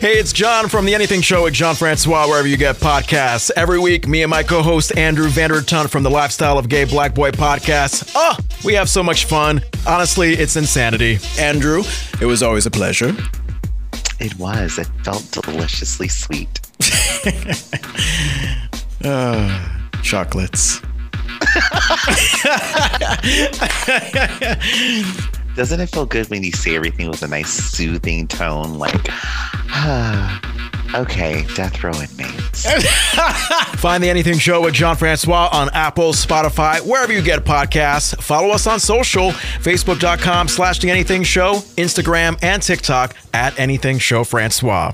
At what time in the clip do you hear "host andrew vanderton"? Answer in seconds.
4.62-5.90